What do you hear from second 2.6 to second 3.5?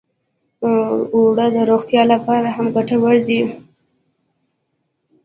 ګټور دي